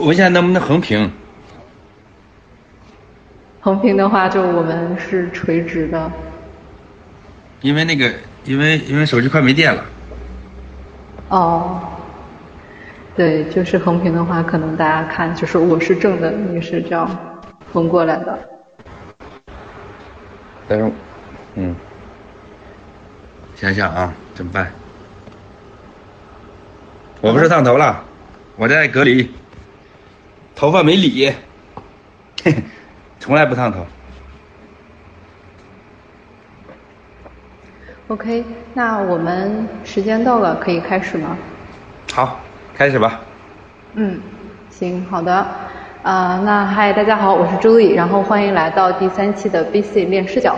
[0.00, 1.10] 问一下能不能横屏？
[3.60, 6.10] 横屏的话，就我们是垂直的。
[7.60, 8.10] 因为那个，
[8.44, 9.84] 因为因为手机快没电了。
[11.28, 11.80] 哦。
[13.14, 17.08] 对，就是横屏的话，可能大家看就是我是正的，你是这样
[17.70, 18.38] 横过来的。
[20.66, 20.90] 但是，
[21.56, 21.76] 嗯，
[23.56, 24.72] 想想啊，怎么办？
[27.20, 28.02] 我不是烫头了，
[28.56, 29.30] 我在隔离，
[30.60, 31.26] 头发没理，
[32.44, 32.54] 嘿 嘿
[33.18, 33.78] 从来不烫头。
[38.08, 41.34] OK，那我们时间到了，可以开始吗？
[42.12, 42.38] 好。
[42.74, 43.22] 开始吧。
[43.94, 44.20] 嗯，
[44.68, 45.32] 行，好的。
[46.02, 50.54] 啊，那嗨，大家好，我是朱莉，然后欢迎来到第三期的 BC 练视角。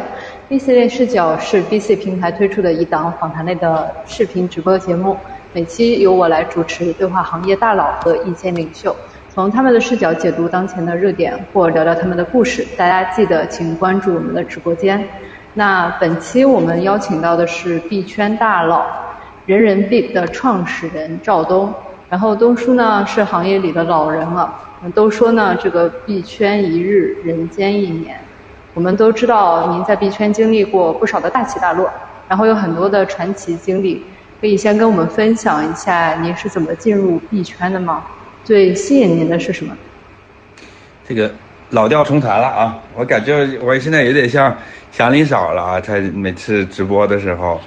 [0.50, 5.16] BC 练视角是 BC 平台推出的一档访谈类的视频直播节目，
[5.52, 8.96] 每期由我来主持，对话行业大佬和意见领袖，
[9.34, 12.66] 从他们的视角解读当前的热点或聊聊他们的故事。
[12.76, 15.02] 大家记得请关注我们的直播间。
[15.54, 18.84] 那本期我们邀请到的是币圈大佬，
[19.46, 21.72] 人人币的创始人赵东。
[22.10, 24.54] 然后东叔呢是行业里的老人了，
[24.94, 28.20] 都说呢这个币圈一日，人间一年。
[28.74, 31.90] 我们都知道您在币圈经历过不少的大起大落，
[32.28, 34.04] 然后有很多的传奇经历，
[34.42, 38.04] 可以先跟我们分享一下您是怎么进入币圈的吗？
[38.44, 39.76] 最吸引您的是什么？
[41.06, 41.32] 这个
[41.70, 42.78] 老调重弹了啊！
[42.94, 44.56] 我感觉我现在有点像
[44.90, 45.80] 祥林嫂了啊！
[45.80, 47.60] 在每次直播的时候，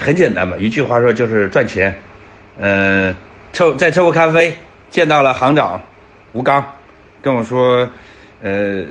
[0.00, 1.94] 很简单嘛，一句话说就是赚钱。
[2.58, 3.14] 嗯，
[3.52, 4.56] 凑在凑个咖啡
[4.90, 5.80] 见到了行长
[6.32, 6.64] 吴刚，
[7.20, 7.88] 跟我说，
[8.42, 8.84] 呃，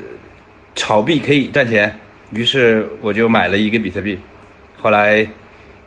[0.75, 1.97] 炒币可以赚钱，
[2.31, 4.19] 于是我就买了一个比特币，
[4.81, 5.25] 后来，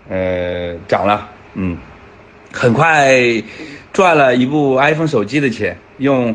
[0.09, 1.77] 呃，涨了，嗯，
[2.57, 3.13] 很快
[3.93, 6.35] 赚了一部 iPhone 手机的钱，用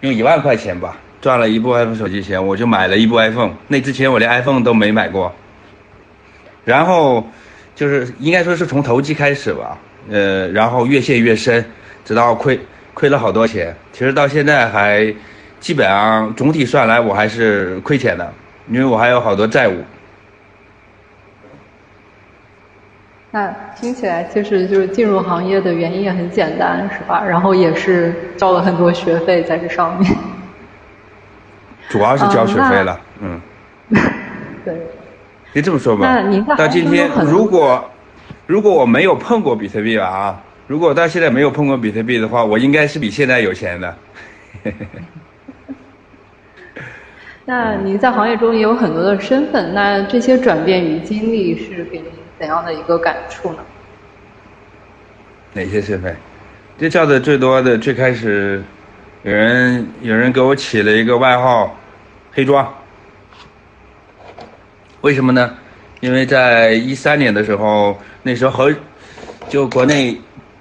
[0.00, 5.34] 用一万块钱吧，赚了一部 iPhone 手机钱，我就买了一部 iPhone，那之前我连 iPhone 都没买过，
[6.62, 7.26] 然后
[7.74, 9.78] 就是应该说是从投机开始吧。
[10.10, 11.64] 呃，然后越陷越深，
[12.04, 12.58] 直到亏
[12.92, 13.74] 亏了好多钱。
[13.92, 15.14] 其实到现在还
[15.58, 18.32] 基本上总体算来，我还是亏钱的，
[18.70, 19.76] 因为我还有好多债务。
[23.30, 27.24] 那听起来其实就是进入行业的原因也很简单，是吧？
[27.24, 30.16] 然后也是交了很多学费在这上面。
[31.88, 33.40] 主要是交学费了，嗯。
[34.64, 34.74] 对。
[35.52, 36.06] 可以这么说吧。
[36.06, 37.84] 那您到今天如果。
[38.46, 43.96] 如果我没有碰过比特币吧啊，如果到现在没有碰过比特币的话，我应该是比现在有钱的。
[47.44, 52.06] 那您在行业中也有很多的身份，那这些转变与经历是给您
[52.40, 53.58] 怎样的一个感触呢？
[55.52, 56.16] 哪些身份？
[56.78, 58.64] 这叫的最多的，最开始
[59.24, 61.76] 有人有人给我起了一个外号
[62.32, 62.66] “黑庄”，
[65.02, 65.54] 为什么呢？
[66.00, 67.94] 因为在一三年的时候。
[68.22, 68.70] 那时候和
[69.48, 70.14] 就国内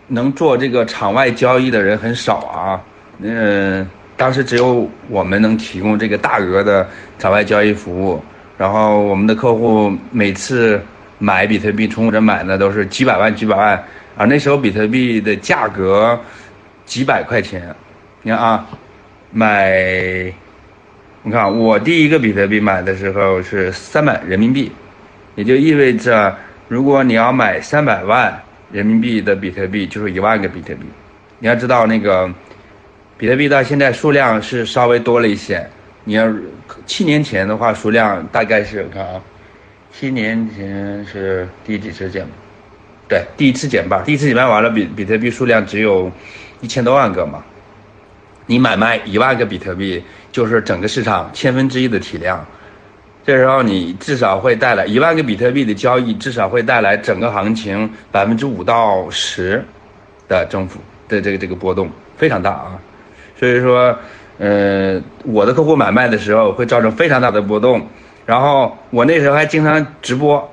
[0.07, 2.81] 能做这个场外交易的人很少啊，
[3.19, 3.85] 嗯，
[4.16, 8.23] 当时只有我们能提供这个大额的场外交易服务，
[8.57, 10.81] 然后我们的客户每次
[11.19, 13.75] 买比特币从我这买的都是几百万几百万，
[14.18, 16.19] 啊，那时候比特币的价格
[16.85, 17.75] 几百块钱，
[18.24, 18.68] 你看啊，
[19.31, 20.34] 买，
[21.22, 24.72] 你看我第一个比特币买的时候是三百人民币，
[25.35, 26.35] 也就意味着。
[26.69, 28.40] 如果你要买三百万
[28.72, 30.81] 人民币的比特币，就是一万个比特币。
[31.40, 32.31] 你要知道，那个
[33.18, 35.68] 比特币到现在数量是稍微多了一些。
[36.03, 36.31] 你要
[36.85, 39.19] 七年前的话，数量大概是看啊，
[40.00, 42.26] 七年前是第几次减？
[43.10, 44.02] 对，第一次减半。
[44.06, 46.10] 第一次减半完了，比比特币数量只有
[46.62, 47.44] 一千多万个嘛。
[48.46, 50.02] 你买卖一万个比特币，
[50.32, 52.46] 就是整个市场千分之一的体量。
[53.26, 59.62] 这时候你至少会带来一万个比特币的交易，至少会带来整个行情百分之五到十
[60.30, 62.80] 的增幅的这个这个波动非常大啊，
[63.38, 63.94] 所以说，
[64.38, 67.85] 呃，我的客户买卖的时候会造成非常大的波动，
[68.29, 70.47] 然后我那时候还经常直播，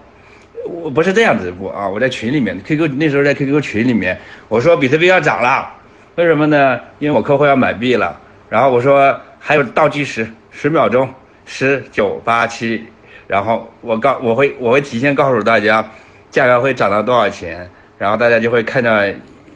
[0.65, 4.19] 我不是这样直播啊，我在群里面 QQ 那时候在 QQ 群里面，
[4.49, 5.71] 我说比特币要涨了，
[6.15, 6.81] 为什么呢？
[7.01, 8.19] 因为我客户要买币了，
[8.49, 11.07] 然后我说还有倒计时十秒钟。
[11.49, 12.85] 十九八七，
[13.29, 15.87] 然后我告我会我会提前告诉大家，
[16.29, 18.91] 价格会涨到多少钱，然后大家就会看到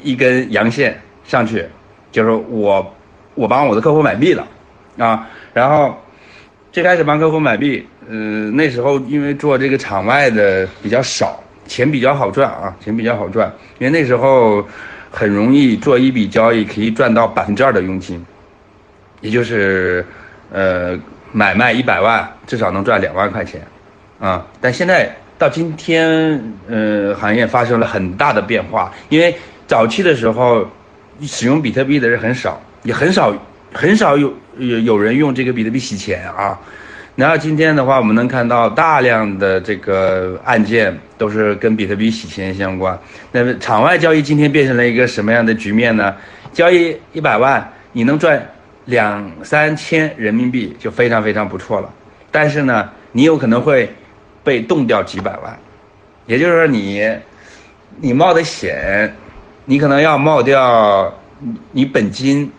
[0.00, 1.66] 一根阳线上去，
[2.12, 2.94] 就是我
[3.34, 4.46] 我帮我的客户买币了，
[4.98, 5.96] 啊，然后
[6.70, 13.48] 最开始帮客户买币，嗯，那时候因为做这个场外的比较少，钱比较好赚啊，钱比较好赚，
[13.78, 14.66] 因为那时候
[15.12, 18.20] 很容易做一笔交易可以赚到百分之二的佣金，
[19.20, 20.04] 也就是
[20.50, 20.98] 呃
[21.30, 23.64] 买卖一百万至少能赚两万块钱，
[24.18, 29.32] 啊，但现在到今天呃行业发生了很大的变化，因为
[29.68, 30.68] 早期的时候
[31.22, 33.32] 使用比特币的人很少，也很少
[33.72, 36.58] 很少有有有人用这个比特币洗钱啊。
[37.16, 42.98] 然后今天的话，我们能看到大量的这个案件都是跟比特币洗钱相关。
[43.32, 46.14] 那么场外交易今天变成了一个什么样的局面呢？
[46.52, 48.42] 交易一百万，你能赚
[48.86, 51.92] 两三千人民币就非常非常不错了。
[52.30, 53.92] 但是呢，你有可能会
[54.42, 55.58] 被冻掉几百万，
[56.26, 57.06] 也就是说你
[58.00, 59.14] 你冒的险，
[59.66, 61.12] 你可能要冒掉
[61.72, 62.50] 你本金，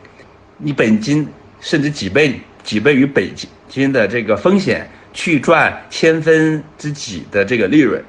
[0.57, 1.27] 你本金
[1.59, 3.49] 甚至几倍几倍于本金。
[3.93, 8.03] 的这个风险去赚千分之几的这个利润，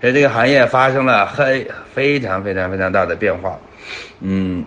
[0.00, 3.58] 所以这个行业发生了很非常非常非常大的变化。
[4.22, 4.64] 嗯，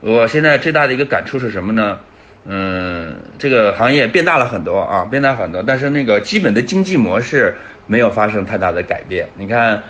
[0.00, 2.00] 我现在最大的一个感触是什么呢？
[2.46, 7.54] 嗯，这个行业变大了很多啊，变大很多，但是那个基本的经济模式
[7.86, 9.28] 没有发生太大的改变。
[9.36, 9.80] 你看，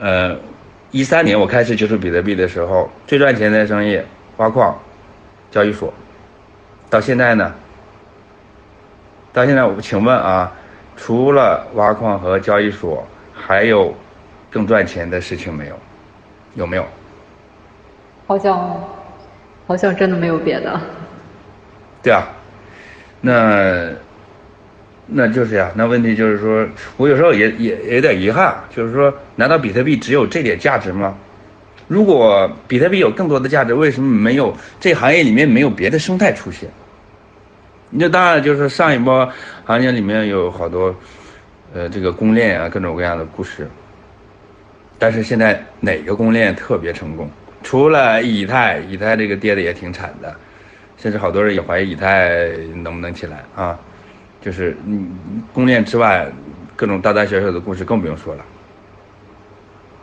[0.00, 0.36] 呃，
[0.90, 4.00] 一三年我开始接触比特币的时候，最赚钱的生意
[4.38, 4.76] 挖矿、
[5.52, 5.94] 交易所，
[6.90, 7.52] 到现在呢？
[9.32, 10.50] 到现在，我请问啊，
[10.96, 13.94] 除了挖矿和交易所，还有
[14.50, 15.78] 更赚钱的事情没有？
[16.54, 16.84] 有没有？
[18.26, 18.80] 好像，
[19.66, 20.80] 好像真的没有别的。
[22.02, 22.26] 对啊，
[23.20, 23.90] 那
[25.06, 25.70] 那就是呀。
[25.74, 31.16] 那问题就是说，我有时候也也有点遗憾，就是说，难道比特币只有这点价值吗？
[31.88, 36.70] 如果比特币有更多的价值，为什么没有这行业里面没有别的生态出现？
[37.90, 39.26] 那当然就是上一波
[39.64, 40.94] 行情里面有好多，
[41.72, 43.66] 呃，这个公链啊，各种各样的故事。
[44.98, 47.30] 但是现在哪个公链特别成功？
[47.62, 50.36] 除了以太，以太这个跌的也挺惨的，
[50.98, 52.48] 甚至好多人也怀疑以太
[52.82, 53.78] 能不能起来啊。
[54.42, 55.10] 就是嗯，
[55.54, 56.26] 公链之外，
[56.76, 58.44] 各种大大小小的故事更不用说了。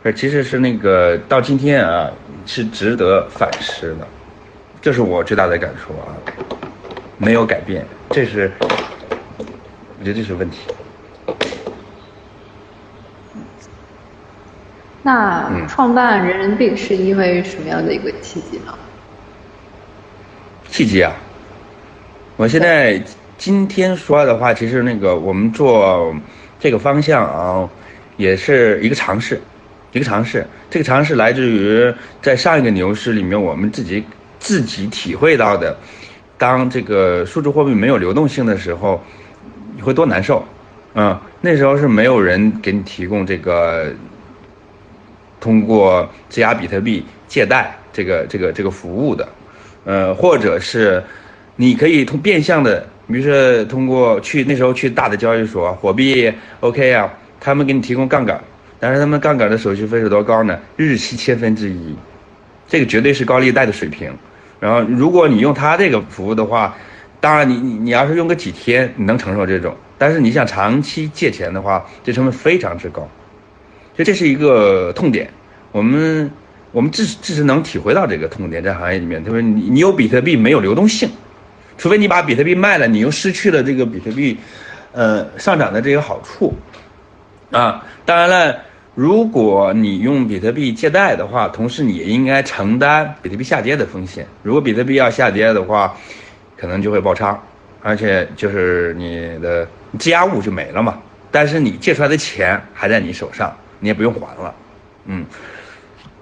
[0.06, 2.12] 而其实是那个到今天啊，
[2.46, 4.08] 是值得反思的，
[4.80, 6.14] 这是我最大的感触啊。
[7.18, 10.60] 没有改变，这是，我觉得这是问题。
[15.02, 18.78] 那创办人人币是因为什么样的一个契机呢？
[20.70, 21.12] 契机啊！
[22.38, 23.02] 我现在
[23.40, 26.14] 今天说的话，其实那个我们做
[26.60, 27.68] 这个方向啊，
[28.18, 29.42] 也是一个尝试，
[29.96, 30.46] 一个尝试。
[30.70, 34.04] 这个尝试来自于在上一个牛市里面，我们自己
[34.40, 35.76] 自己体会到的。
[36.38, 39.02] 当这个数字货币没有流动性的时候，
[39.74, 40.44] 你会多难受，
[40.96, 43.94] 嗯，那时候是没有人给你提供这个
[45.40, 49.30] 通过质押比特币借贷这个这个这个服务的，
[49.86, 51.02] 呃，或者是
[51.56, 57.10] 你可以通变相的，比如说通过去那时候去大的交易所，火币 OK 啊，
[57.40, 58.38] 他们给你提供杠杆，
[58.86, 60.60] 但是他们杠杆的手续费是多高呢？
[60.76, 61.96] 日息千分之一，
[62.68, 64.14] 这个绝对是高利贷的水平。
[64.60, 66.78] 然后，如果你用他这个服务的话，
[67.20, 69.76] 当然你你你要是用个几天，你能承受这种。
[69.98, 73.02] 但是你想长期借钱的话，这成本非常之高，
[73.96, 75.28] 所以这是一个痛点。
[75.72, 76.30] 我们
[76.72, 81.10] 我们至至少能体会到这个痛点，在行业里面，特别你你有比特币没有流动性，
[81.76, 84.38] 除非你把比特币卖了，你又失去了这个比特币，
[84.92, 86.54] 呃上涨的这个好处，
[87.50, 88.56] 啊，当然了。
[88.96, 94.26] 如果你用比特币借贷的话，同时你也应该承担比特币下跌的风险。
[94.42, 95.94] 如果比特币要下跌的话，
[96.56, 97.38] 可能就会爆仓，
[97.82, 99.68] 而且就是你的
[100.00, 100.98] 质押物就没了嘛。
[101.30, 104.56] 但是你借出来的钱还在你手上，你也不用还了。
[105.08, 105.26] 嗯，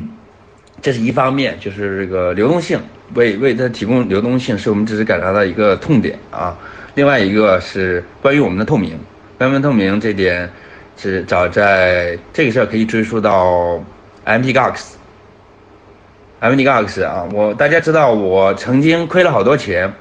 [0.81, 2.79] 这是一方面，就是这个流动性，
[3.15, 6.57] 为为它提供流动性是我们只是感到的一个痛点啊。
[6.95, 8.97] 另外一个是关于我们的透明，
[9.37, 10.49] 关于透明这点。
[10.97, 13.79] 是早在这个事儿可以追溯到
[14.23, 19.93] M T Gox，M T Gox 啊，我大家知道我曾经亏了好多钱，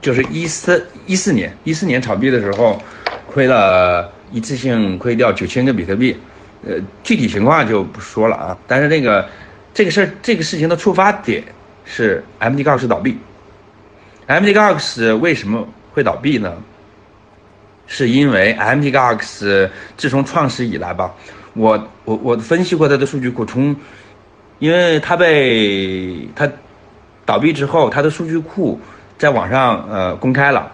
[0.00, 2.80] 就是一四一四年一四年炒币的时候，
[3.26, 6.16] 亏了一次性亏掉九千个比特币，
[6.64, 8.56] 呃，具体情况就不说了啊。
[8.68, 9.28] 但是那个
[9.74, 11.42] 这个事儿这个事情的出发点
[11.84, 13.18] 是 M T Gox 倒闭
[14.26, 16.56] ，M T Gox 为什么会倒闭呢？
[17.92, 21.12] 是因为 MTGOX 自从创始以来吧，
[21.54, 23.74] 我我我分析过它的数据库，从，
[24.60, 26.48] 因为它被它
[27.26, 28.80] 倒闭之后，它的数据库
[29.18, 30.70] 在网上呃公开了，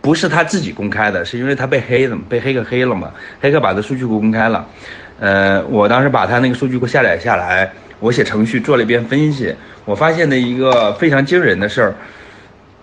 [0.00, 4.66] 不是他自己公开的，是因为他被黑了，被黑客黑了嘛，黑客把他数据库公开了，
[5.20, 9.54] 呃，我当时把他那个数据库下载下来，我写程序做了一遍分析，
[9.84, 11.94] 我发现的一个非常惊人的事儿，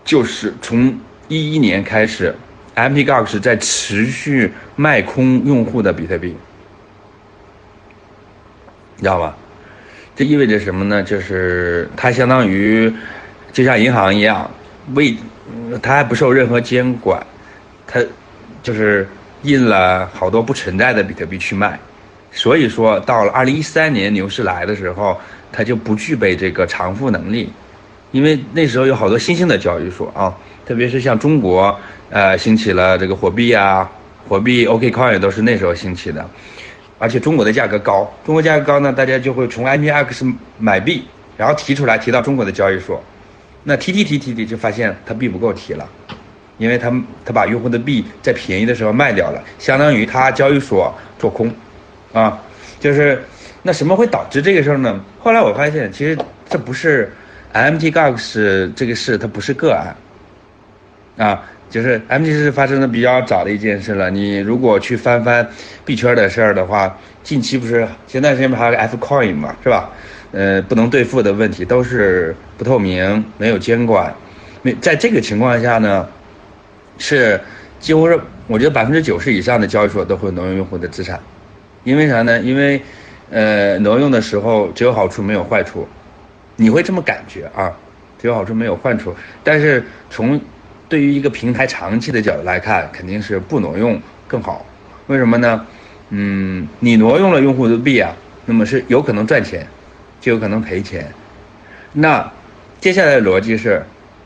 [0.05, 0.95] 就是从
[1.29, 2.35] 一一年开始
[2.75, 3.05] ，Mt.
[3.05, 6.35] Gox 在持续卖空用户的比特币，
[8.97, 9.35] 你知道吧？
[10.15, 11.01] 这意味着什么呢？
[11.01, 12.93] 就是它相当于
[13.51, 14.49] 就像银行一样，
[14.93, 15.15] 未
[15.81, 17.25] 它还不受任何监管，
[17.87, 17.99] 它
[18.61, 19.07] 就是
[19.43, 21.79] 印了好多不存在的比特币去卖。
[22.31, 25.19] 所以说，到了二零一三年牛市来的时候，
[25.51, 27.51] 它就不具备这个偿付能力，
[28.11, 30.33] 因为那时候有好多新兴的交易所啊，
[30.71, 31.77] 特别是像中国，
[32.09, 33.91] 呃，兴起了这个火币啊，
[34.25, 36.25] 火币 OKCoin 都是那时候兴起的，
[36.97, 43.03] 而且中国的价格高，中国价格高呢，大家就会从 IPX 买币，然后提出来提到中国的交易所，
[43.65, 45.85] 那提提提提提就发现它币不够提了，
[46.57, 46.89] 因为他
[47.25, 51.53] 他把用户的币在便宜的时候卖掉了，相当于他交易所做空。
[52.13, 52.39] 啊，
[52.79, 53.21] 就是，
[53.61, 55.03] 那什么会导致这个事儿呢？
[55.19, 56.17] 后来我发现，其实
[56.49, 57.11] 这不是
[57.51, 59.93] MT Gox 这个事，它不是个案。
[61.21, 64.09] 啊，就是 MT 是发生的比较早的一件事了。
[64.09, 65.47] 你如果去翻翻
[65.85, 69.91] 币圈的事儿的话，近期不是前段时间不还有个 F Coin 嘛，是吧？
[70.31, 74.11] 呃，不能兑付的问题都是不透明、没有监管。
[74.63, 76.07] 没在这个情况下呢，
[76.97, 77.39] 是
[77.79, 81.19] 几乎是我觉得百分之九十以上的交易所都会挪用用户的资产。
[81.83, 82.39] 因为啥呢？
[82.39, 82.81] 因为，
[83.29, 85.87] 呃，挪用的时候只有好处没有坏处，
[86.55, 87.71] 你会这么感觉啊？
[88.19, 89.15] 只有好处没有坏处。
[89.43, 90.39] 但是从
[90.91, 94.65] 对于一个平台长期的角度来看，肯定是不挪用更好。
[95.07, 95.65] 为什么呢？
[96.09, 98.13] 嗯，你挪用了用户的币啊，
[98.45, 99.65] 那么是有可能赚钱，
[100.19, 101.09] 就有可能赔钱。
[101.93, 102.29] 那
[102.81, 103.81] 接下来的逻辑是，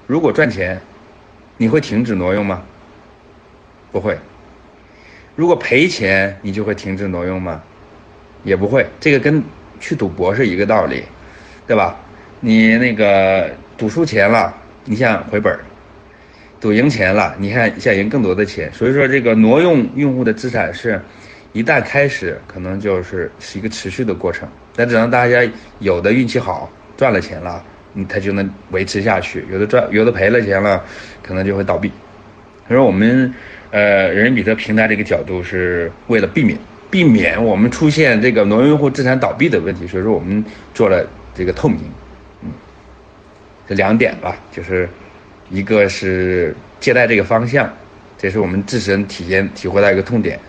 [0.08, 0.82] 如果赚钱，
[1.56, 2.64] 你会停止挪用吗？
[3.92, 4.18] 不会。
[5.36, 7.62] 如果赔钱，你就会停止挪用吗？
[8.44, 9.44] 也不会，这个跟
[9.80, 11.04] 去赌博是一个道理，
[11.68, 11.96] 对吧？
[12.40, 14.52] 你那个赌输钱了，
[14.84, 15.60] 你想回本儿；
[16.60, 18.72] 赌赢钱了，你看想赢更多的钱。
[18.74, 21.02] 所以说，这个挪用用户的资产是，
[21.54, 24.48] 一旦开始，可能就是是一个持续的过程。
[24.76, 25.48] 但只能大家
[25.80, 30.84] 有的运气好，赚了钱了，你他就能维持下去；有的赚，有的赔了钱了，
[31.22, 31.90] 可能就会倒闭。
[32.68, 33.34] 所以说我们。
[33.72, 36.58] 呃，人人比特平台这个角度是为了避免
[36.90, 40.42] 避免我们出现这个挪用用户资产倒闭的问题，所以说我们
[40.74, 41.80] 做了这个透明，
[42.42, 42.50] 嗯，
[43.68, 44.88] 这两点吧，就是
[45.50, 47.72] 一个是借贷这个方向，
[48.18, 50.40] 这是我们自身体验体会到一个痛点。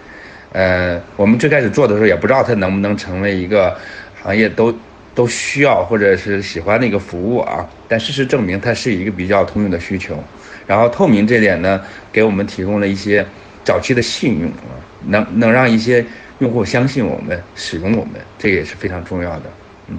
[0.53, 3.77] 呃，我们最开始做的时候也不知道它能不能成为一个
[4.23, 4.75] 行业都
[5.15, 10.23] 都需要或者是喜欢的一个服务啊，但事实证明它是一个比较通用的需求。
[10.67, 13.25] 然后透明这点呢，给我们提供了一些
[13.65, 14.73] 早期的信用啊，
[15.05, 16.05] 能能让一些
[16.39, 19.43] 用户相信我们，使用我们，这也是非常重要的。
[19.89, 19.99] 嗯，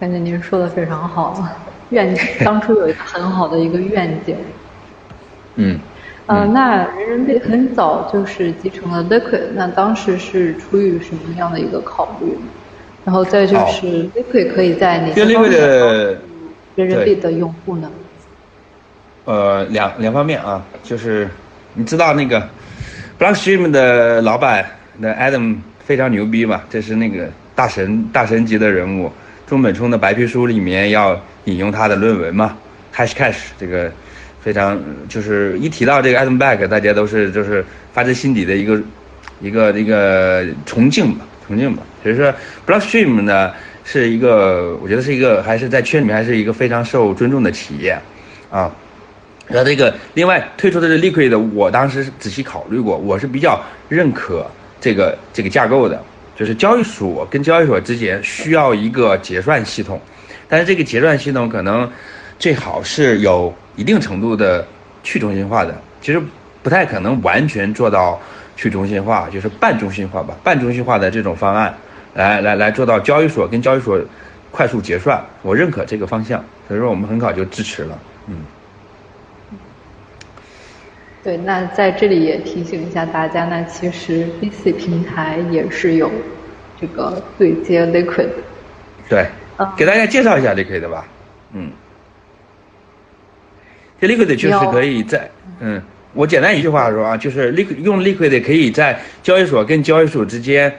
[0.00, 1.46] 感觉您说的非常好，
[1.90, 4.36] 愿当初有一个很好的一个愿景。
[5.56, 5.78] 嗯，
[6.26, 12.36] 呃，那人人币很早就是集成了 Liquid，那当时是出于什么样的一个考虑？
[13.04, 15.50] 然后再就是 Liquid 可以在哪些方面
[16.76, 17.90] 人人币的用户呢？
[19.24, 21.28] 呃，两两方面啊，就是
[21.74, 22.48] 你知道那个
[23.18, 24.64] Blockstream 的老板
[24.98, 29.10] 那 Adam 非常牛逼嘛，这是那个大神大神级的人物。
[29.50, 32.56] 中本聪的白皮书里面要引用他的论文嘛
[32.94, 33.90] ，Hashcash 这个
[34.40, 38.80] 非常就是一提到这个 Adam Back，大家都是就是发自心底的一个
[39.40, 41.82] 一个一个崇敬吧，崇敬吧。
[42.00, 42.32] 所以说
[42.64, 43.50] Blockstream 呢
[43.82, 47.98] 是一个，我觉得是一个还是在圈里面还是一个非常受尊重的企业
[48.52, 48.72] 啊。
[49.48, 54.48] 然后这个另外推出的这 Liquid，我当时仔细考虑过，我是比较认可
[54.80, 56.00] 这个这个架构的，
[56.40, 60.00] 就是交易所跟交易所之间需要一个结算系统，
[60.48, 61.86] 但是这个结算系统可能
[62.38, 64.66] 最好是有一定程度的
[65.02, 66.22] 去中心化的，其实
[66.62, 68.18] 不太可能完全做到
[68.56, 71.74] 去中心化，就是半中心化吧，半中心化的这种方案
[72.14, 74.00] 来来来做到交易所跟交易所
[74.50, 78.36] 快速结算，我认可这个方向，所以说我们很早就支持了，嗯。
[81.22, 86.10] 对，那在这里也提醒一下大家，那其实 BC 平台也是有
[86.80, 88.28] 这个对接 Liquid。
[89.08, 89.26] 对，
[89.76, 91.06] 给大家介绍一下 Liquid 吧。
[91.52, 91.70] 嗯，
[94.00, 95.82] 这 Liquid 就是可以在，嗯，
[96.14, 100.74] 我简单一句话说啊，就是 Liquid 用 Liquid 可以在交易所跟交易所之间，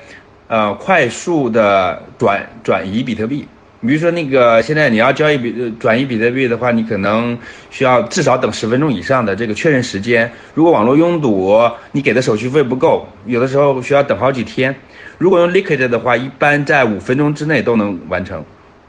[0.47, 3.47] 呃，快速的转转移比特币，
[3.81, 7.37] 比如说那个现在你要交易比转移比特币的话，你可能
[7.71, 10.31] 需要至少等十分钟以上的这个确认时间。
[10.53, 11.59] 如果网络拥堵，
[11.91, 14.75] 你给的手续费不够，有的时候需要等好几天。
[15.17, 18.43] 如果用 Liquid 的话，一般在五分钟之内都能完成。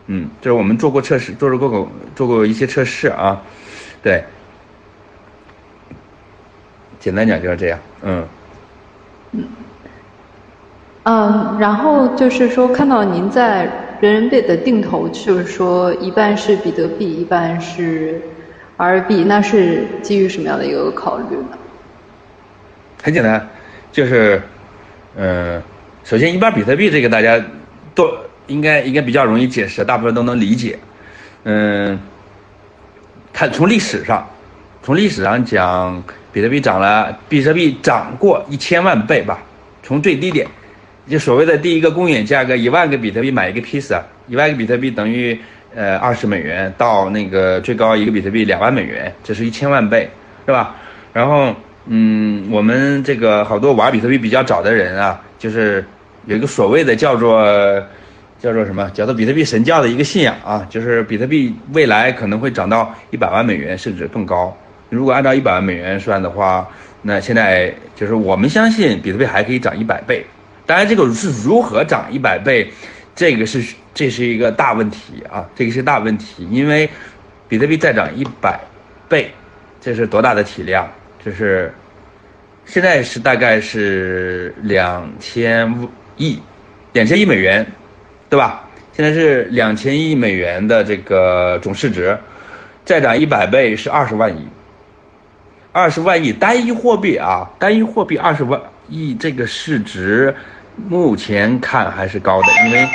[0.08, 3.40] 嗯，这是我们做过测试，做过过做过一些测试啊。
[4.02, 4.22] 对，
[7.00, 7.78] 简单讲就是这样。
[8.02, 8.24] 嗯。
[9.32, 9.44] 嗯。
[11.04, 13.70] 嗯，然后就是说，看到您在
[14.02, 18.20] 人民币的定投，就是说一半是比特币，一半是
[18.76, 21.56] RB，那是基于什么样的一个考虑呢？
[23.00, 23.48] 很简单，
[23.92, 24.42] 就是，
[25.14, 25.62] 嗯，
[26.02, 27.40] 首先一半比特币这个大家
[27.94, 28.12] 都
[28.48, 30.76] 应该应该比较容易解释，大部分都能理解。
[31.44, 31.96] 嗯，
[33.32, 34.28] 看从历史上，
[34.82, 39.38] 从历史上讲，比特币涨了，比特币涨过一千万倍吧，
[39.80, 40.44] 从最低点。
[41.08, 45.36] 就所谓的第一个公允价格，一万个比特币买一个 piece，一万个比特币等于
[45.74, 50.08] 呃二十美元，到那个最高一个比特币两万美元，这是一千万倍，
[50.46, 50.76] 是吧？
[51.12, 51.52] 然后
[51.86, 55.84] 嗯，我们这个好多玩比特币比较早的人啊，就是
[56.26, 57.42] 有一个所谓的叫做
[58.38, 64.56] 叫做什么，叫做比特币神教的一个信仰啊，就是比特币未来可能会涨到一百万美元甚至更高。
[64.88, 66.68] 如果按照一百万美元算的话，
[67.02, 70.24] 那现在就是我们相信比特币还可以涨一百倍。
[70.64, 72.72] 当然，这个是如何涨一百倍，
[73.14, 76.48] 这个是这是一个大问题啊，这个是大问题。
[76.50, 76.88] 因为
[77.48, 78.60] 比特币再涨一百
[79.08, 79.30] 倍，
[79.80, 80.88] 这是多大的体量？
[81.24, 81.72] 就是
[82.64, 86.40] 现在是大概是两千亿，
[86.92, 87.66] 两千亿美元，
[88.30, 88.68] 对吧？
[88.92, 92.16] 现在是两千亿美元的这个总市值，
[92.84, 94.46] 再涨一百倍是二十万亿，
[95.72, 98.60] 二十万亿单一货币啊，单一货币二十万。
[98.92, 100.34] 亿这个市值，
[100.76, 102.86] 目前看还是高的，因为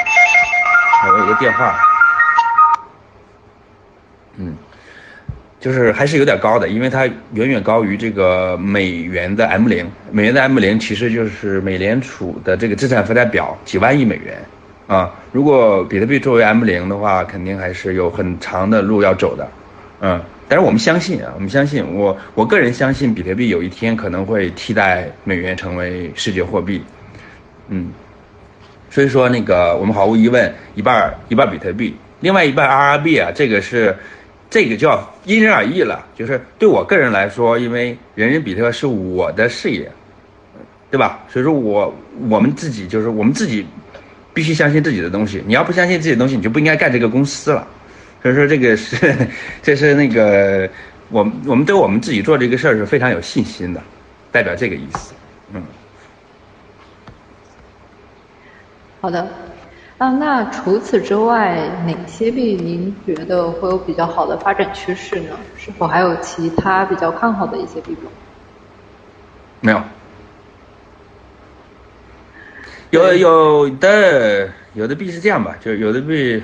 [1.11, 1.75] 我有个电话，
[4.37, 4.55] 嗯，
[5.59, 14.37] 就是还是有点高的，因为它远远高于这个美元的 M 零，美元的 M 零其实就是美联储的这个资产负债表几万亿美元
[14.85, 15.11] 啊。
[15.31, 19.51] 如果比特币作为 M 零的话，肯定还是有很长的路要走的，
[20.01, 20.21] 嗯。
[20.49, 26.81] 但是我们相信啊，我们相信我，我个人相信比特币有一天可能会替代美元成为世界货币，
[27.67, 27.89] 嗯，
[28.89, 33.93] 所以说那个我们毫无疑问一半一半比特币，另外一半 RRB 啊，这个是
[34.49, 39.91] 这个叫因人而异了，就是对我个人来说，因为人人比特是我的事业，
[40.89, 41.19] 对吧？
[41.27, 41.93] 所以说我
[42.29, 43.67] 我们自己就是我们自己
[44.33, 47.67] 必须相信自己的东西，你要不相信自己的东西，你就不应该干这个公司了。
[48.21, 49.15] 所以说这个是，
[49.61, 50.69] 这是那个，
[51.09, 53.81] 我我们对我们自己做这个事儿是非常有信心的，
[54.31, 55.13] 代表这个意思，
[55.53, 55.63] 嗯。
[58.99, 59.27] 好的，
[59.99, 65.37] 啊，那除此之外，哪些币您觉得会有比较好的发展趋势呢？
[65.55, 68.11] 是否还有其他比较看好的一些币种？
[69.61, 69.81] 没有，
[72.89, 76.43] 有有的有的币是这样吧，就是有的币。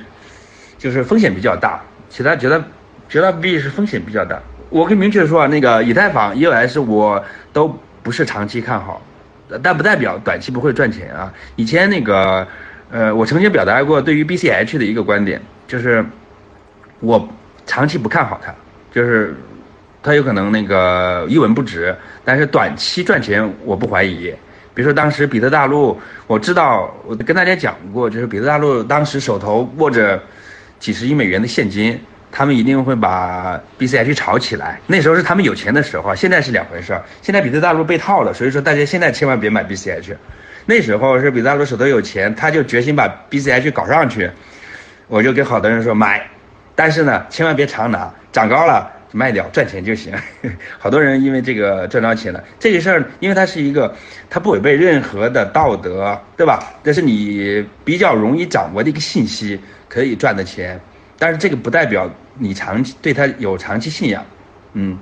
[0.83, 2.61] 就是风险比较大，其他觉得
[3.07, 4.37] 觉得币是风险比较大。
[4.69, 9.01] 我可以明确说啊，那个以太坊、EOS 我都不是长期看好，
[9.61, 11.31] 但不代表短期不会赚钱啊。
[11.55, 12.45] 以前那个，
[12.91, 16.05] 呃，我曾经表达过对于 BCH 的一个观点，就是
[16.99, 17.29] 我
[17.65, 18.53] 长期不看好它，
[18.91, 19.33] 就是
[20.01, 24.35] 它有可能那个一文不值，但是短期赚钱我不怀疑。
[24.73, 30.21] 比如说当时比特大陆，我知道我跟大家讲过，就是比特大陆当时手头握着。
[30.83, 31.97] 几十亿美元的现金，
[32.29, 34.81] 他们一定会把 BCH 炒起来。
[34.85, 37.01] 那时候是他们有钱的时候，现在是两回事儿。
[37.21, 40.13] 现在比特大陆被套了，所以说大家现在千万别买 BCH。
[40.65, 44.29] 那时候是比特大陆手头有钱，他就决心把 BCH 搞上去。
[45.07, 46.29] 我就跟好多人说买，
[46.75, 50.13] 但是呢，千万别长拿，涨高了卖掉赚钱就行。
[50.77, 52.43] 好多人因为这个赚到钱了。
[52.59, 53.95] 这个事儿，因为它是一个，
[54.29, 56.73] 它不违背任何的道德，对吧？
[56.83, 59.57] 这是你比较容易掌握的一个信息。
[59.93, 60.79] 可以赚的钱，
[61.19, 64.25] 但是这个不代表你长期对它有长期信仰，
[64.73, 64.97] 嗯，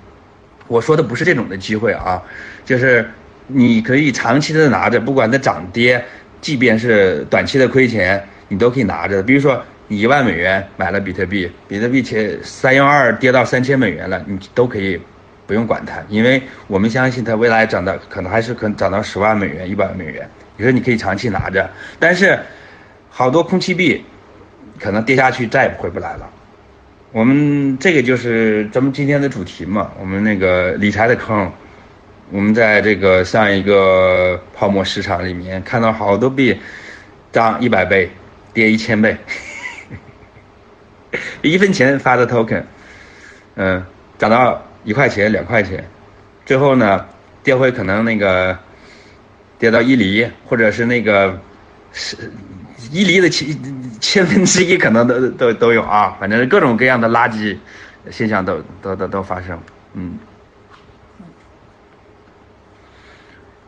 [0.67, 2.21] 我说的不是这种的机会啊，
[2.65, 3.09] 就是
[3.47, 6.03] 你可以长期的拿着，不管它涨跌，
[6.41, 9.23] 即便是短期的亏钱，你都可以拿着。
[9.23, 14.99] 比如说你一万美元买了比特币，比特币前三幺二跌到三千美元了，你都可以
[15.47, 22.37] 不用管它，因为我们相信它未来涨到可能还是可能涨到十万美元、一百万美元，你说你可以长期拿着，但是
[23.09, 24.03] 好多空气币。
[24.81, 26.29] 可能跌下去再也回不来了。
[27.11, 29.91] 我们这个就是咱们今天的主题嘛。
[29.99, 31.51] 我们那个理财的坑，
[32.31, 36.57] 我们在这个上一个泡沫市场里面看到好多币
[37.31, 38.09] 涨一百倍，
[38.53, 39.15] 跌一千倍。
[41.41, 42.63] 一分钱发的 token，
[43.55, 43.83] 嗯，
[44.17, 45.85] 涨到一块钱、两块钱，
[46.45, 47.05] 最后呢，
[47.43, 48.57] 跌回可能那个
[49.59, 51.37] 跌到一厘，或者是那个
[51.91, 52.15] 是
[52.91, 53.47] 一厘的千
[53.99, 57.57] 千分之一，可能都都都有啊，反正各种各样的垃圾
[58.09, 59.59] 现象都都都都发生，
[59.93, 60.17] 嗯。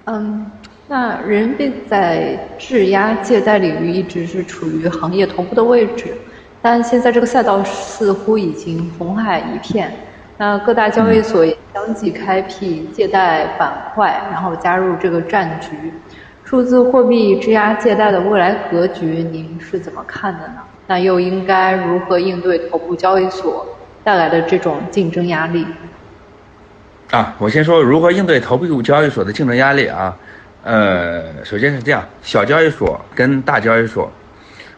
[0.06, 0.52] 嗯，
[0.88, 6.14] 那人民币在质押借贷领域一直是处于行业头部的位置，
[6.62, 9.94] 但现在这个赛道似乎已经红海一片。
[10.38, 15.94] 那各大交易所也相继开辟借贷板块，然后加入这个战局。
[16.46, 20.56] 数字货币质押借贷的未来格局，您是怎么看的呢？
[20.86, 23.66] 那又应该如何应对头部交易所
[24.04, 25.66] 带来的这种竞争压力？
[27.12, 30.16] 啊，我先说如何应对头部交易所的竞争压力啊。
[30.64, 34.12] 呃，首先是这样，小交易所跟大交易所，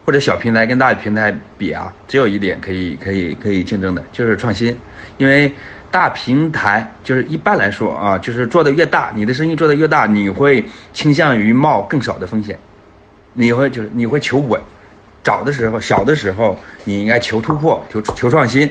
[0.04, 4.76] 或者小平台跟大平台比啊，只有一点可以可以可以竞争的，就是创新。
[5.18, 5.52] 因为
[5.90, 12.58] 大平台就是一般来说啊，就是做的越大，你的生意做的越大，你会倾向于冒更少的风险，
[13.34, 14.60] 你会就是你会求稳。
[15.22, 18.70] 早的时候，小的时候，你应该求突破，求求创新，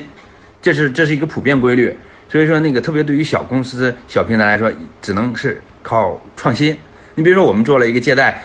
[0.62, 1.94] 这是这是一个普遍规律。
[2.28, 6.76] 所以说，那个特别对于小公司、小平台来说，只能是靠创新。
[7.14, 8.42] 你比如说，我们做了一个借贷，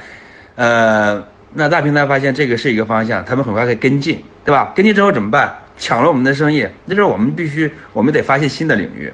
[0.56, 4.72] 呃，那大平台发现这个是一个方向，他们很快会跟进，对吧？
[4.76, 5.56] 跟进之后怎么办？
[5.82, 9.12] 抢了我们的生意，那时候我们必须，我们得发现新的领域。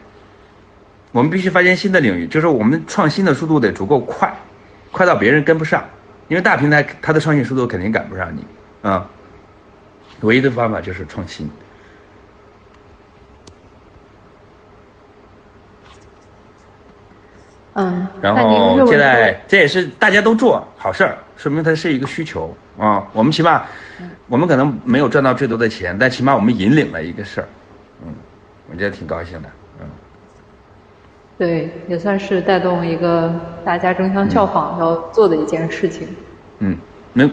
[1.14, 4.32] 我们必须发现新的领域，就是我们创新的速度得足够快，
[4.92, 5.84] 快到别人跟不上。
[6.28, 8.46] 因为大平台它的创新速度肯定赶不上你
[8.82, 9.10] 啊。
[10.22, 11.50] 唯一的方法就是创新。
[17.80, 23.06] 嗯，然后借贷这也是大家都做好事儿，说明它是一个需求啊。
[23.14, 23.62] 我们起码，
[24.28, 27.48] 我们可能没有赚到最多的钱，但起码我们引领了一个事儿，
[28.04, 28.12] 嗯，
[28.72, 29.86] 我觉得挺高兴的，嗯。
[31.38, 33.32] 对，也算是带动一个
[33.64, 36.08] 大家争相效仿要做的一件事情。
[36.58, 36.76] 嗯，
[37.14, 37.30] 没，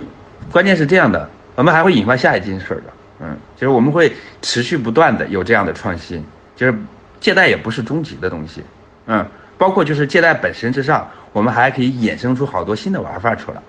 [0.53, 6.23] 关键是这样的，我们还会引发下一件事儿的，嗯，就是我们会持续不断的有这样的创新，
[6.55, 6.75] 就是
[7.19, 8.63] 借贷也不是终极的东西，
[9.07, 9.27] 嗯。
[9.57, 13.63] 包括就是借贷本身之上，我们还可以衍生出好多新的玩法出来，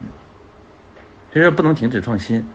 [0.00, 0.08] 嗯，
[1.32, 2.46] 所以说不能停止创新。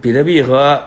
[0.00, 0.82] 比特币和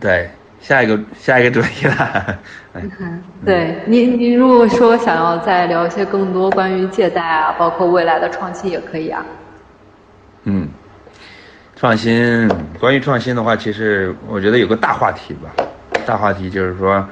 [0.00, 2.38] 对下一个下一个主题了，
[2.74, 9.24] 嗯，对你你如果说想要再聊一些更多关于借贷啊，包括未来的创新也可以啊。
[10.44, 10.68] 嗯，
[11.76, 15.50] 创新关于创新的话，其实我觉得有个大话题吧，
[16.06, 17.06] 大话题就是说，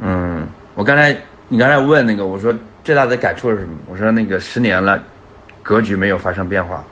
[0.00, 0.48] 嗯。
[0.80, 1.14] 我刚才，
[1.48, 3.74] 你刚才问那个，我说最大的感触是什么？
[3.86, 4.98] 我说那个十年了，
[5.62, 6.82] 格局没有发生变化，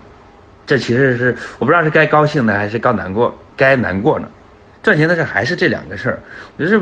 [0.66, 4.29] 这其实是我不知道是该高兴呢还是该难过，该难过呢？
[4.83, 6.18] 赚钱的事还是这两个事儿，
[6.59, 6.77] 就是，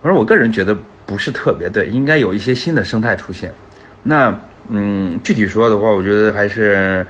[0.00, 0.76] 我说我个人觉得
[1.06, 3.54] 不是特别对，应该有一些新的生态出现。
[4.02, 4.36] 那
[4.70, 7.06] 嗯，具体说的话，我觉得还是，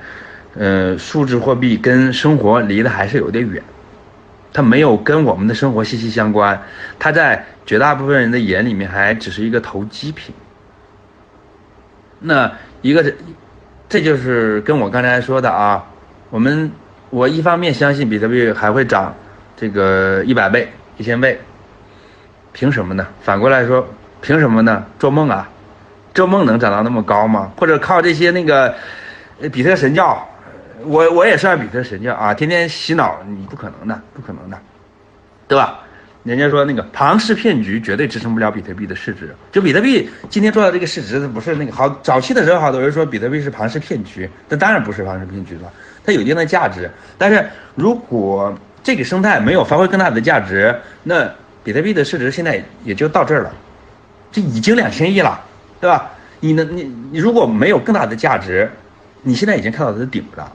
[0.53, 3.59] 呃，数字货币跟生活离得还是有点远。
[4.51, 6.61] 它没有跟我们的生活息息相关，
[6.97, 10.33] 它在绝大部分人的眼里面还只是一个投机品。
[12.19, 13.13] 那一个，
[13.87, 15.85] 这就是跟我刚才说的啊，
[16.29, 16.71] 我们
[17.09, 19.13] 我一方面相信比特币还会涨，
[19.55, 21.39] 这个一百倍、一千倍，
[22.51, 23.07] 凭什么呢？
[23.21, 23.87] 反过来说，
[24.21, 24.85] 凭什么呢？
[24.99, 25.49] 做梦啊，
[26.13, 27.51] 做梦能涨到那么高吗？
[27.57, 28.75] 或者靠这些那个，
[29.51, 30.28] 比特神教？
[30.85, 34.57] 我我也算比特神教啊，天天洗脑，你不可能的，不可能的，
[35.47, 35.79] 对吧？
[36.23, 39.33] 人家说那个庞氏骗局绝对支撑不了比特币的市值。
[39.51, 45.71] 就比特币今天做到这个市值，不是那个好早期的时候，好多人说比特币是庞氏骗局，那当然不是庞氏骗局了，
[46.03, 46.89] 它有一定的价值。
[47.17, 51.29] 但是如果这个生态没有发挥更大的价值，那
[51.63, 53.51] 比特币的市值现在也就到这儿了，
[54.31, 55.39] 这已经两千亿了，
[55.79, 56.11] 对吧？
[56.41, 56.63] 你呢？
[56.69, 58.69] 你你如果没有更大的价值，
[59.23, 60.51] 你现在已经看到它的顶了。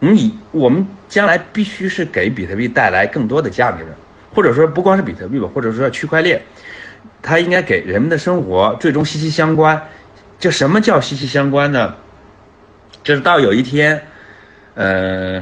[0.00, 3.84] 你我们将来必须是给比特币带来更多的价值，
[4.34, 6.40] 或者说不光是比特币吧，或者说区块链，
[7.22, 9.80] 它应该给人们的生活最终息息相关。
[10.38, 11.94] 就什么叫息息相关呢？
[13.04, 14.02] 就是到有一天，
[14.74, 15.38] 呃，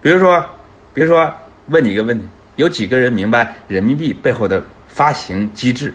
[0.00, 0.44] 比如说，
[0.92, 1.32] 比如说
[1.66, 5.92] 问你一个问题：有几个人明白人民币背后的发行机制？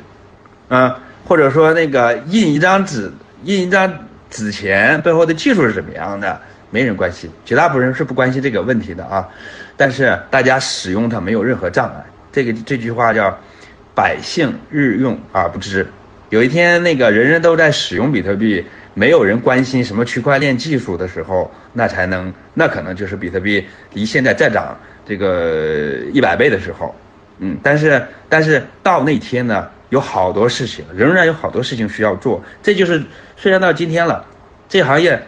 [0.68, 3.10] 啊，或者说那个印一张纸、
[3.44, 3.92] 印一张
[4.30, 6.42] 纸钱背后的技术是怎么样的？
[6.70, 9.28] 没人关心，绝大部分人是不关心这个问题的啊，
[9.76, 12.04] 但是大家使用它没有任何障碍。
[12.32, 13.36] 这个这句话叫
[13.96, 15.86] “百姓日用而不知”。
[16.30, 24.78] 有一天那个人人都在使用比特币，没有人关心什么区块链技术的时候，那才能那可能就是比特币离现在再涨
[25.08, 26.94] 这个一百倍的时候，
[27.40, 32.40] 嗯，但是但是到那天呢，有好多事情，仍然有好多事情需要做。
[32.62, 33.02] 这就是
[33.36, 34.24] 虽然到今天了，
[34.68, 35.20] 这行业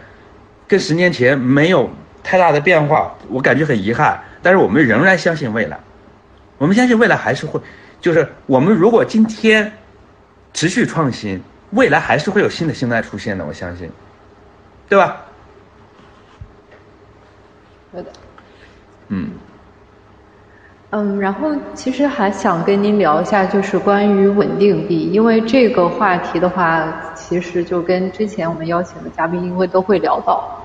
[0.72, 1.86] 跟十年前没有
[2.24, 4.18] 太大的变化，我感觉很遗憾。
[4.40, 5.78] 但是我们仍然相信未来，
[6.56, 7.60] 我们相信未来还是会，
[8.00, 9.70] 就是我们如果今天
[10.54, 11.38] 持续创新，
[11.72, 13.90] 未来还是会有新的形态出现的，我相信，
[14.88, 15.18] 对吧？
[17.92, 18.10] 对的。
[19.08, 19.30] 嗯。
[20.88, 30.61] 嗯，然后其实还想跟您聊一下，就是关于稳定币，因为这个话题的话，其实就跟之前我们邀请的嘉宾因为都会聊到，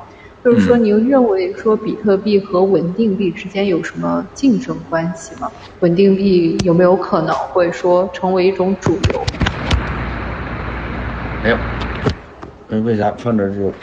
[0.48, 5.52] 就是说您认为说比特币和稳定币之间有什么竞争关系吗？
[5.82, 9.22] 稳定币有没有可能会说成为一种主流？
[11.44, 11.58] 没有，
[12.70, 13.74] 嗯，为啥放这就？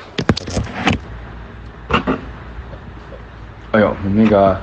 [3.72, 4.58] 哎呦，那个。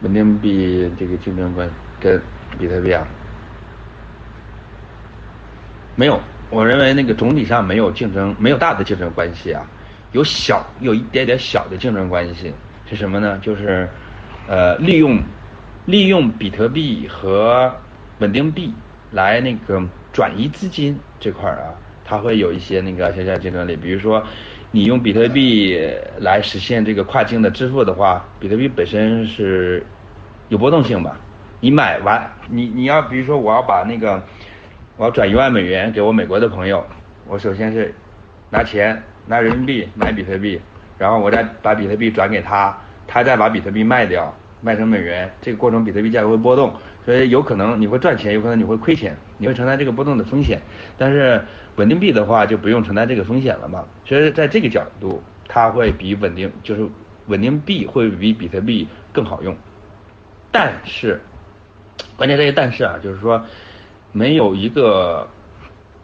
[0.00, 2.20] 稳定币这个竞争关跟
[2.58, 3.06] 比特币啊，
[5.94, 9.64] 没有，我认为那个总体上没有竞争，没有大的竞争关系啊，
[10.12, 12.52] 有小有一点点小的竞争关系
[12.88, 13.38] 是什么呢？
[13.42, 13.88] 就是，
[14.46, 15.20] 呃，利用
[15.86, 17.74] 利用比特币和
[18.18, 18.72] 稳定币
[19.10, 24.24] 来那个转移资金这块儿啊，它会有一些那个小小竞争力，比如说。
[24.74, 25.78] 你用比特币
[26.20, 29.84] 来实现这个跨境的支付的话，比特币本身是
[30.48, 31.20] 有波动性吧？
[31.60, 34.22] 你买完，你你要比如说我要把那个
[34.96, 36.82] 我要转一万美元给我美国的朋友，
[37.28, 37.94] 我首先是
[38.52, 40.60] 拿钱拿人民币买比特币，
[40.96, 44.32] 然后我再把比特币转给他，他再把比特币卖掉。
[44.64, 46.72] 卖成美元，这个过程比特币价格会波动，
[47.04, 50.62] 所以有可能你会赚钱，有可能你会亏钱，你会承担这个波动的风险。
[50.96, 53.84] 但是稳定币的话就不用承担这个风险了嘛。
[54.04, 56.88] 所以在这个角度，它会比稳定就是
[57.26, 59.56] 稳定币会比比特币更好用。
[60.52, 61.20] 但是，
[62.14, 63.44] 关键这些但是啊，就是说
[64.12, 65.28] 没有一个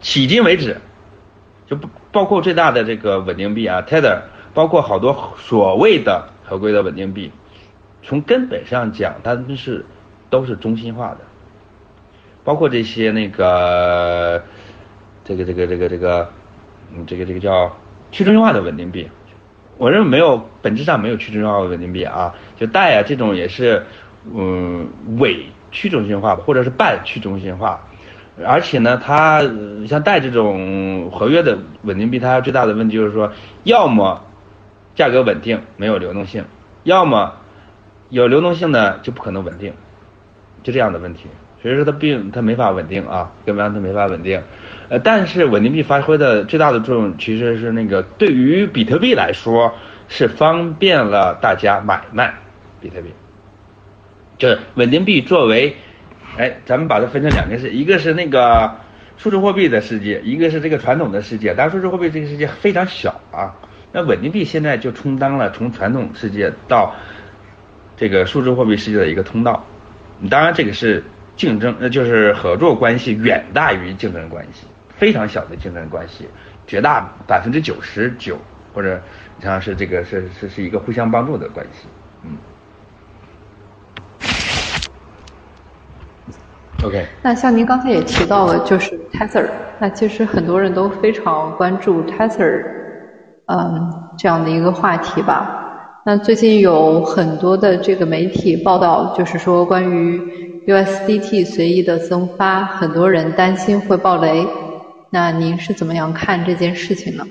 [0.01, 0.75] 迄今为止，
[1.65, 4.21] 就不包括最大的这个稳定币啊，Tether，
[4.53, 7.31] 包括好多所谓的合规的稳定币。
[8.01, 9.85] 从根本上讲，它们是
[10.29, 11.17] 都是中心化的，
[12.43, 14.41] 包括这些那个
[15.23, 16.29] 这个这个这个这个
[16.95, 17.75] 嗯这个这个叫
[18.11, 19.07] 去中心化的稳定币，
[19.77, 23.85] 我认为没有本质上没有去中心化的稳定币啊，就贷啊这种也是
[24.33, 27.85] 嗯伪去中心化或者是半去中心化，
[28.45, 29.41] 而且呢它
[29.87, 33.31] 像贷这种合约的稳定币，它最大的问题就是说，
[33.63, 34.23] 要么
[34.95, 36.45] 价格稳定没有流动性，
[36.83, 37.33] 要么。
[38.11, 39.71] 有流动性的就不可能稳定，
[40.63, 41.27] 就这样的问题，
[41.61, 44.41] 所以说它并它没法稳定啊，根本上它没法稳定。
[44.89, 49.71] 呃，但是稳定币发挥的最大的作用其实是那个对于比特币来说
[50.07, 52.33] 是方便了大家买卖
[52.81, 53.13] 比特币，
[54.39, 55.75] 就是稳定币作为，
[56.37, 58.75] 哎，咱们把它分成两件事，一个是那个
[59.17, 61.53] 数字货币的世界，一个是这个传统的世界。
[61.53, 63.55] 当然，数字货币这个世界非常小啊，
[63.91, 66.95] 那稳定币现在就充当了从传统世界到
[67.97, 69.65] 这个数字货币世界的一个通道，
[70.29, 71.03] 当然这个是
[71.35, 76.29] 竞争，呃，就是合作关系远大于竞争关系，非常小的竞争关系，
[76.67, 78.37] 绝大百分之九十九
[78.73, 79.01] 或者
[79.37, 81.87] 你像是这个是是是一个互相帮助的关系，
[82.23, 82.37] 嗯。
[86.83, 87.05] OK。
[87.21, 92.63] 那像您刚才也提到了，就是 Tether，那其实很多人都非常关注 Tether，
[93.45, 96.01] 嗯，这样的一个话题吧。
[96.05, 104.47] 那最近有很多的这个媒体报道，就是说关于 USDT 随意的增发，很多人担心会爆雷。
[105.11, 107.25] 那您是怎么样看这件事情呢？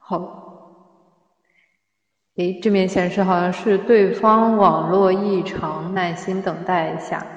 [0.00, 0.37] 好，
[2.38, 7.28] 诶，这面显示好像是对方网络异常，耐心等待一下。